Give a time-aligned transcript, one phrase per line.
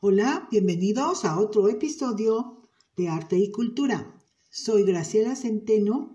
[0.00, 4.14] Hola, bienvenidos a otro episodio de Arte y Cultura.
[4.50, 6.14] Soy Graciela Centeno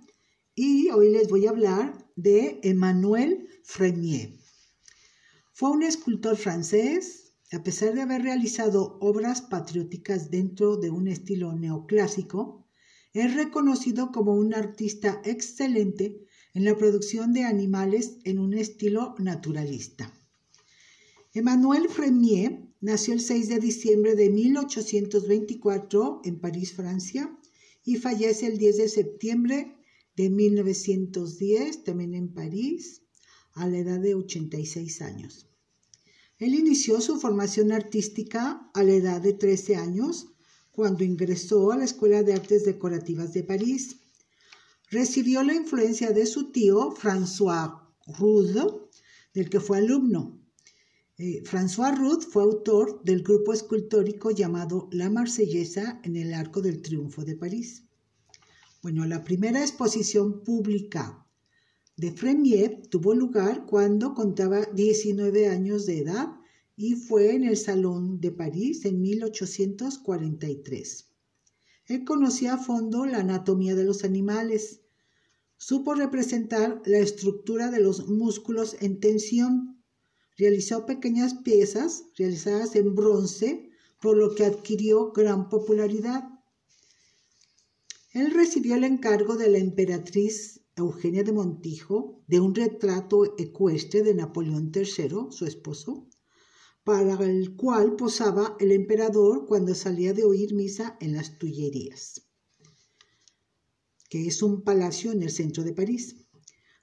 [0.53, 4.37] y hoy les voy a hablar de Emmanuel Fremier.
[5.51, 11.53] Fue un escultor francés, a pesar de haber realizado obras patrióticas dentro de un estilo
[11.53, 12.67] neoclásico,
[13.13, 16.23] es reconocido como un artista excelente
[16.53, 20.13] en la producción de animales en un estilo naturalista.
[21.33, 27.37] Emmanuel Fremier nació el 6 de diciembre de 1824 en París, Francia,
[27.83, 29.77] y fallece el 10 de septiembre
[30.15, 33.03] de 1910, también en París,
[33.53, 35.47] a la edad de 86 años.
[36.39, 40.33] Él inició su formación artística a la edad de 13 años,
[40.71, 43.97] cuando ingresó a la Escuela de Artes Decorativas de París.
[44.89, 47.79] Recibió la influencia de su tío François
[48.17, 48.63] Rude,
[49.33, 50.40] del que fue alumno.
[51.23, 56.81] Eh, François Rude fue autor del grupo escultórico llamado La Marsellesa en el Arco del
[56.81, 57.83] Triunfo de París.
[58.81, 61.23] Bueno, la primera exposición pública
[61.95, 66.29] de Fremier tuvo lugar cuando contaba 19 años de edad
[66.75, 71.07] y fue en el Salón de París en 1843.
[71.85, 74.81] Él conocía a fondo la anatomía de los animales,
[75.57, 79.70] supo representar la estructura de los músculos en tensión,
[80.41, 83.69] realizó pequeñas piezas realizadas en bronce,
[84.01, 86.23] por lo que adquirió gran popularidad.
[88.11, 94.15] Él recibió el encargo de la emperatriz Eugenia de Montijo de un retrato ecuestre de
[94.15, 96.07] Napoleón III, su esposo,
[96.83, 102.23] para el cual posaba el emperador cuando salía de oír misa en las Tullerías
[104.11, 106.17] que es un palacio en el centro de París.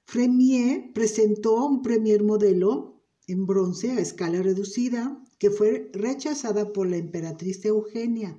[0.03, 2.98] Fremier presentó un primer modelo
[3.31, 8.37] en bronce a escala reducida que fue rechazada por la emperatriz Eugenia.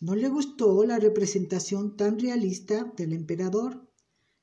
[0.00, 3.88] No le gustó la representación tan realista del emperador.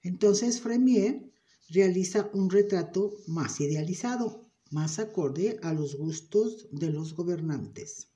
[0.02, 1.32] Entonces Fremier
[1.70, 8.10] realiza un retrato más idealizado, más acorde a los gustos de los gobernantes.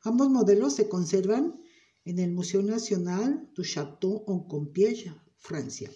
[0.00, 1.60] Ambos modelos se conservan
[2.04, 5.90] en el Museo Nacional du Château en Compiègne, Francia.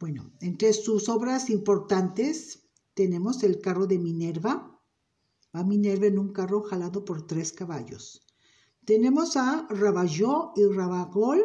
[0.00, 2.60] Bueno, entre sus obras importantes
[2.94, 4.80] tenemos el carro de Minerva.
[5.54, 8.24] Va Minerva en un carro jalado por tres caballos.
[8.84, 11.44] Tenemos a Ravagaux y Ravagol,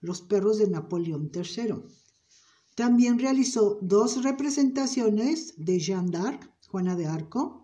[0.00, 1.74] los perros de Napoleón III.
[2.74, 7.62] También realizó dos representaciones de Jeanne d'Arc, Juana de Arco.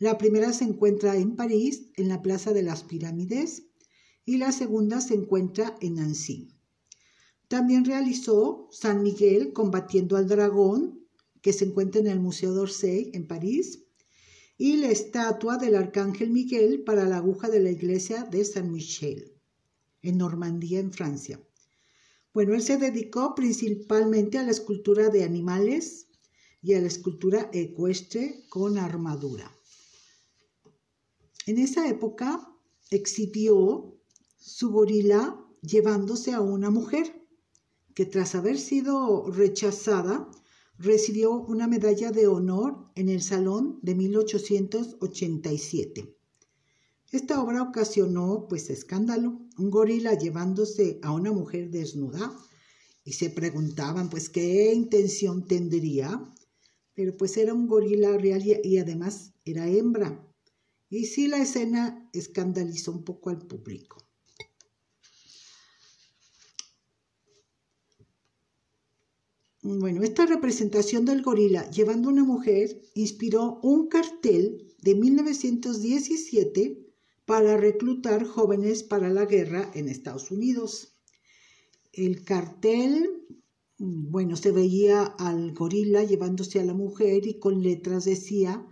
[0.00, 3.68] La primera se encuentra en París, en la Plaza de las Pirámides,
[4.24, 6.55] y la segunda se encuentra en Nancy.
[7.48, 11.06] También realizó San Miguel combatiendo al dragón,
[11.42, 13.84] que se encuentra en el Museo d'Orsay en París,
[14.58, 19.32] y la estatua del Arcángel Miguel para la aguja de la iglesia de San Michel,
[20.02, 21.40] en Normandía, en Francia.
[22.32, 26.08] Bueno, él se dedicó principalmente a la escultura de animales
[26.62, 29.50] y a la escultura ecuestre con armadura.
[31.46, 32.52] En esa época
[32.90, 33.96] exhibió
[34.36, 37.25] su gorila llevándose a una mujer
[37.96, 40.30] que tras haber sido rechazada
[40.78, 46.14] recibió una medalla de honor en el Salón de 1887.
[47.10, 52.36] Esta obra ocasionó pues escándalo, un gorila llevándose a una mujer desnuda
[53.02, 56.22] y se preguntaban pues qué intención tendría,
[56.92, 60.22] pero pues era un gorila real y además era hembra.
[60.90, 64.06] Y sí la escena escandalizó un poco al público.
[69.68, 76.86] Bueno, esta representación del gorila llevando a una mujer inspiró un cartel de 1917
[77.24, 80.96] para reclutar jóvenes para la guerra en Estados Unidos.
[81.92, 83.10] El cartel,
[83.78, 88.64] bueno, se veía al gorila llevándose a la mujer y con letras decía,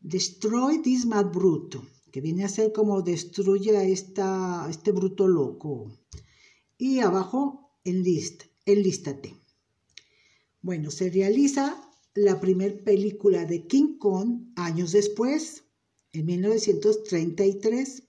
[0.00, 5.92] Destroy this mad bruto, que viene a ser como destruye a este bruto loco.
[6.78, 9.37] Y abajo, enlist, enlístate.
[10.60, 11.80] Bueno, se realiza
[12.14, 15.64] la primera película de King Kong años después,
[16.12, 18.02] en 1933,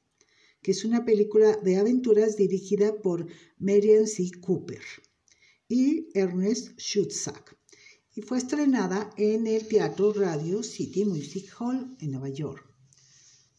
[0.62, 4.31] que es una película de aventuras dirigida por Marian C.
[4.42, 4.81] Cooper
[5.68, 7.60] y Ernest Schutzack
[8.19, 12.66] y fue estrenada en el Teatro Radio City Music Hall en Nueva York.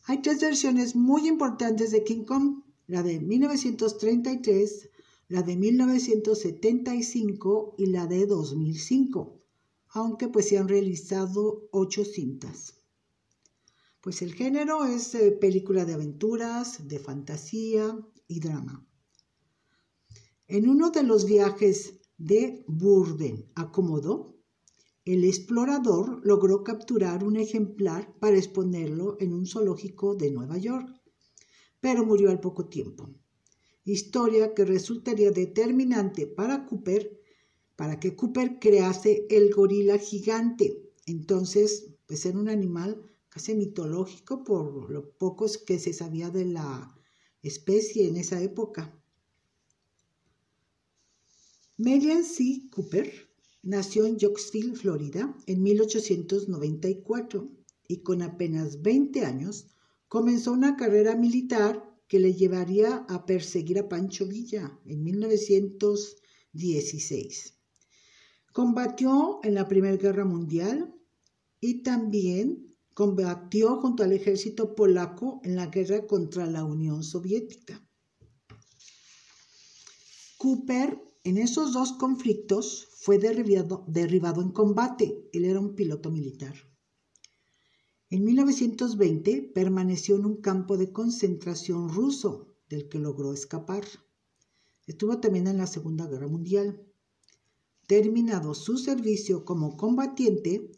[0.05, 4.90] Hay tres versiones muy importantes de King Kong, la de 1933,
[5.31, 9.41] la de 1975 y la de 2005,
[9.91, 12.75] aunque pues se han realizado ocho cintas.
[14.01, 17.97] Pues el género es eh, película de aventuras, de fantasía
[18.27, 18.85] y drama.
[20.49, 24.35] En uno de los viajes de Burden a Komodo,
[25.05, 30.89] el explorador logró capturar un ejemplar para exponerlo en un zoológico de Nueva York,
[31.79, 33.09] pero murió al poco tiempo.
[33.85, 37.21] Historia que resultaría determinante para Cooper,
[37.77, 40.83] para que Cooper crease el gorila gigante.
[41.07, 46.95] Entonces, pues era un animal casi mitológico por lo pocos que se sabía de la
[47.43, 48.95] especie en esa época.
[51.79, 52.69] Melian C.
[52.71, 53.31] Cooper
[53.63, 57.49] nació en Yorksville, Florida, en 1894
[57.89, 59.69] y con apenas 20 años
[60.09, 67.55] comenzó una carrera militar que le llevaría a perseguir a Pancho Villa en 1916.
[68.53, 70.93] Combatió en la Primera Guerra Mundial
[71.61, 77.81] y también combatió junto al ejército polaco en la guerra contra la Unión Soviética.
[80.37, 85.29] Cooper en esos dos conflictos fue derribado, en combate.
[85.33, 86.70] Él era un piloto militar.
[88.11, 93.85] En 1920 permaneció en un campo de concentración ruso del que logró escapar.
[94.89, 96.85] Estuvo también en la Segunda Guerra Mundial.
[97.87, 100.73] Terminado su servicio como combatiente,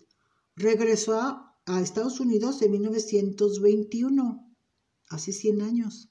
[0.56, 1.48] regresó a,
[1.80, 4.54] Estados Unidos en 1921,
[5.08, 6.10] hace 100 años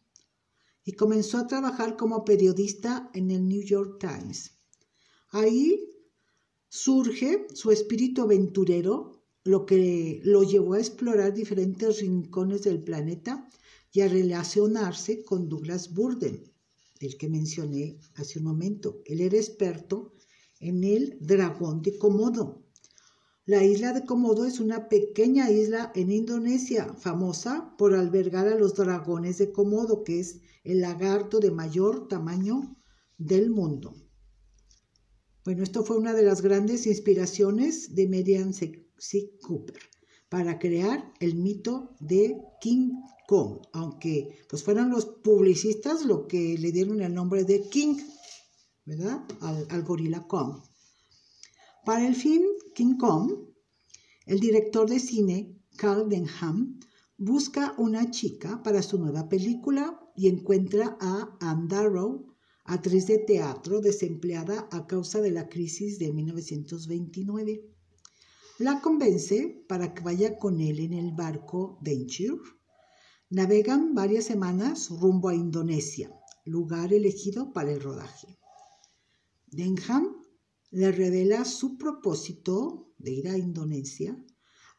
[0.83, 4.57] y comenzó a trabajar como periodista en el New York Times.
[5.29, 5.89] Ahí
[6.69, 13.47] surge su espíritu aventurero, lo que lo llevó a explorar diferentes rincones del planeta
[13.91, 16.43] y a relacionarse con Douglas Burden,
[16.99, 19.01] del que mencioné hace un momento.
[19.05, 20.13] Él era experto
[20.59, 22.61] en el dragón de Komodo,
[23.45, 28.75] la isla de Komodo es una pequeña isla en Indonesia, famosa por albergar a los
[28.75, 32.77] dragones de Komodo, que es el lagarto de mayor tamaño
[33.17, 33.95] del mundo.
[35.43, 38.53] Bueno, esto fue una de las grandes inspiraciones de Median
[39.41, 39.79] Cooper
[40.29, 42.93] para crear el mito de King
[43.27, 47.97] Kong, aunque pues fueron los publicistas los que le dieron el nombre de King,
[48.85, 49.21] ¿verdad?
[49.41, 50.61] Al, gorila Kong.
[51.83, 52.45] Para el film
[52.75, 53.33] King Kong,
[54.25, 56.79] el director de cine Carl Denham
[57.17, 62.33] busca una chica para su nueva película y encuentra a Anne Darrow,
[62.63, 67.70] actriz de teatro desempleada a causa de la crisis de 1929.
[68.61, 72.43] La convence para que vaya con él en el barco Venture.
[73.31, 76.13] Navegan varias semanas rumbo a Indonesia,
[76.45, 78.37] lugar elegido para el rodaje.
[79.47, 80.15] Denham
[80.69, 84.23] le revela su propósito de ir a Indonesia,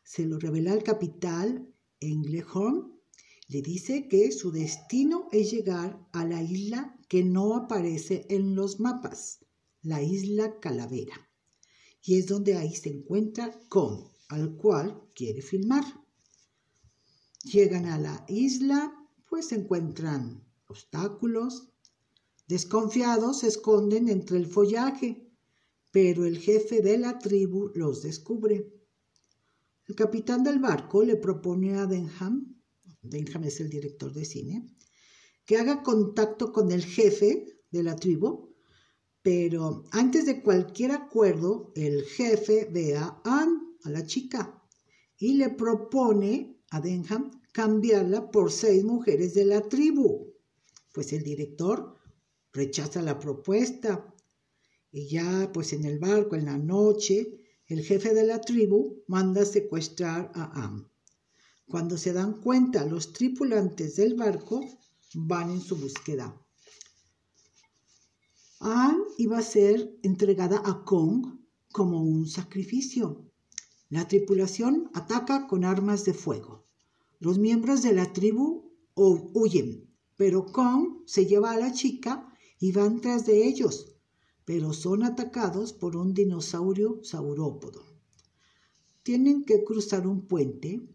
[0.04, 3.00] se lo revela al capital Englehorn,
[3.48, 8.78] le dice que su destino es llegar a la isla que no aparece en los
[8.78, 9.44] mapas,
[9.82, 11.31] la isla Calavera,
[12.02, 15.84] y es donde ahí se encuentra con al cual quiere filmar.
[17.44, 18.92] Llegan a la isla,
[19.28, 21.68] pues se encuentran obstáculos,
[22.46, 25.28] desconfiados se esconden entre el follaje
[25.92, 28.72] pero el jefe de la tribu los descubre.
[29.86, 32.56] El capitán del barco le propone a Denham,
[33.02, 34.66] Denham es el director de cine,
[35.44, 38.51] que haga contacto con el jefe de la tribu,
[39.22, 44.62] pero antes de cualquier acuerdo, el jefe ve a Anne, a la chica,
[45.16, 50.32] y le propone a Denham cambiarla por seis mujeres de la tribu.
[50.92, 51.96] Pues el director
[52.52, 54.12] rechaza la propuesta
[54.90, 59.44] y ya pues en el barco, en la noche, el jefe de la tribu manda
[59.44, 60.88] secuestrar a Am.
[61.66, 64.60] Cuando se dan cuenta los tripulantes del barco,
[65.14, 66.41] van en su búsqueda.
[69.18, 71.38] Iba a ser entregada a Kong
[71.72, 73.28] como un sacrificio.
[73.88, 76.64] La tripulación ataca con armas de fuego.
[77.18, 83.00] Los miembros de la tribu huyen, pero Kong se lleva a la chica y van
[83.00, 83.96] tras de ellos,
[84.44, 87.84] pero son atacados por un dinosaurio saurópodo.
[89.02, 90.88] Tienen que cruzar un puente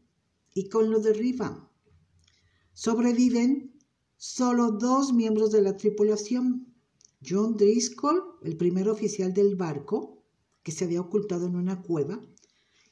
[0.53, 1.67] y con lo derriban.
[2.73, 3.77] Sobreviven
[4.15, 6.66] solo dos miembros de la tripulación.
[7.25, 10.23] John Driscoll, el primer oficial del barco,
[10.63, 12.21] que se había ocultado en una cueva,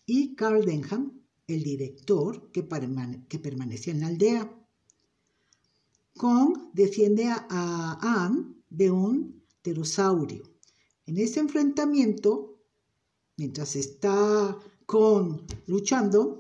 [0.06, 4.68] y Carl Denham, el director que, permanecía en la aldea.
[6.18, 9.36] Kong defiende a, a Anne de un
[11.08, 12.60] en este enfrentamiento,
[13.36, 14.56] mientras está
[14.86, 16.38] con luchando,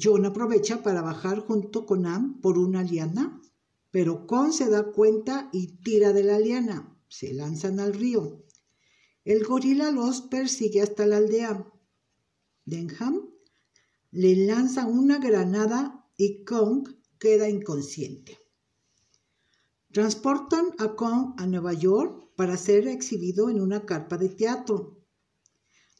[0.00, 3.40] John aprovecha para bajar junto con Am por una liana,
[3.90, 6.96] pero Con se da cuenta y tira de la liana.
[7.08, 8.44] Se lanzan al río.
[9.24, 11.72] El gorila los persigue hasta la aldea.
[12.64, 13.30] Denham
[14.10, 16.88] le lanza una granada y Kong
[17.18, 18.38] queda inconsciente.
[19.92, 24.98] Transportan a Kong a Nueva York para ser exhibido en una carpa de teatro.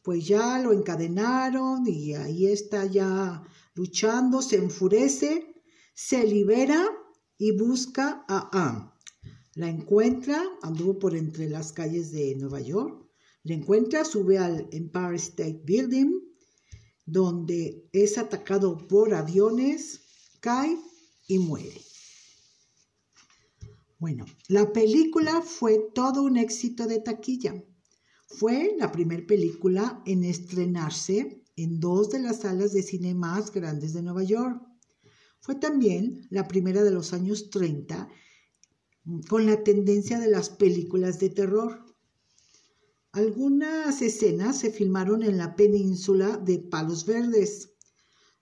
[0.03, 3.43] Pues ya lo encadenaron y ahí está ya
[3.75, 5.63] luchando, se enfurece,
[5.93, 6.87] se libera
[7.37, 8.89] y busca a Anne.
[9.55, 13.07] La encuentra, anduvo por entre las calles de Nueva York,
[13.43, 16.19] la encuentra, sube al Empire State Building,
[17.05, 20.01] donde es atacado por aviones,
[20.41, 20.77] cae
[21.27, 21.81] y muere.
[23.99, 27.63] Bueno, la película fue todo un éxito de taquilla.
[28.27, 33.93] Fue la primera película en estrenarse en dos de las salas de cine más grandes
[33.93, 34.61] de Nueva York.
[35.39, 38.09] Fue también la primera de los años 30
[39.29, 41.85] con la tendencia de las películas de terror.
[43.13, 47.73] Algunas escenas se filmaron en la península de Palos Verdes.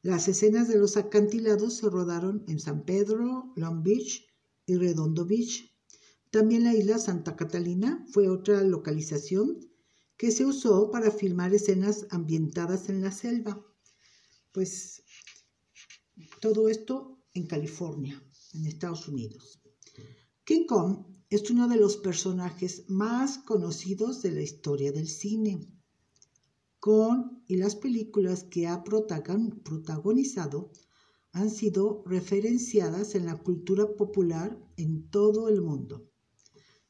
[0.02, 4.26] Las escenas de los acantilados se rodaron en San Pedro, Long Beach
[4.66, 5.72] y Redondo Beach.
[6.32, 9.60] También la isla Santa Catalina fue otra localización
[10.18, 13.66] que se usó para filmar escenas ambientadas en la selva.
[14.52, 15.05] Pues
[16.46, 18.24] todo esto en California,
[18.54, 19.60] en Estados Unidos.
[20.44, 25.68] King Kong es uno de los personajes más conocidos de la historia del cine.
[26.80, 30.72] Con y las películas que ha protagonizado
[31.32, 36.12] han sido referenciadas en la cultura popular en todo el mundo.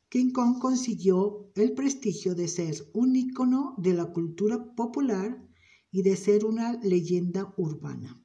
[0.09, 5.47] King Kong consiguió el prestigio de ser un ícono de la cultura popular
[5.91, 8.21] y de ser una leyenda urbana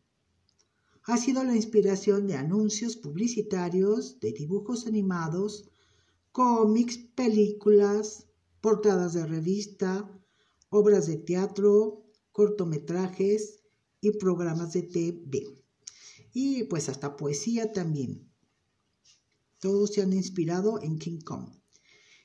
[1.10, 5.68] ha sido la inspiración de anuncios publicitarios, de dibujos animados,
[6.30, 8.26] cómics, películas,
[8.60, 10.08] portadas de revista,
[10.68, 13.60] obras de teatro, cortometrajes
[14.00, 15.58] y programas de TV.
[16.32, 18.30] Y pues hasta poesía también.
[19.58, 21.48] Todos se han inspirado en King Kong.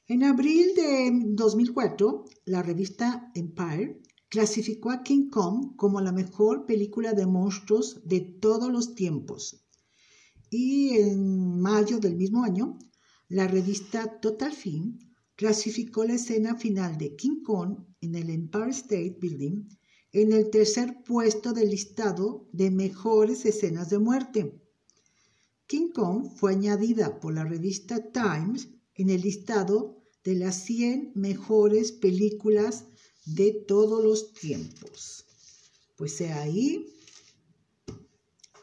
[0.07, 3.99] En abril de 2004, la revista Empire
[4.35, 9.65] clasificó a King Kong como la mejor película de monstruos de todos los tiempos.
[10.49, 12.77] Y en mayo del mismo año,
[13.29, 14.99] la revista Total Film
[15.37, 19.69] clasificó la escena final de King Kong en el Empire State Building
[20.11, 24.61] en el tercer puesto del listado de mejores escenas de muerte.
[25.65, 31.93] King Kong fue añadida por la revista Times en el listado de las 100 mejores
[31.93, 32.89] películas
[33.25, 35.25] de todos los tiempos.
[35.97, 36.91] Pues sea ahí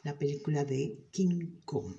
[0.02, 1.95] la película de King Kong,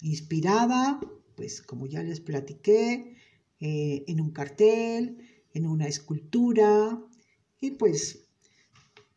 [0.00, 1.00] inspirada,
[1.36, 3.16] pues como ya les platiqué,
[3.60, 5.18] eh, en un cartel,
[5.52, 7.00] en una escultura,
[7.60, 8.26] y pues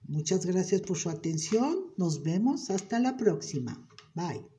[0.07, 4.56] muchas gracias por su atención, nos vemos hasta la próxima, bye.